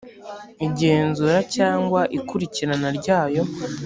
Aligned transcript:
igenzura 0.65 1.37
cyangwa 1.55 2.01
ikurikirana 2.17 2.87
ryayo 2.97 3.43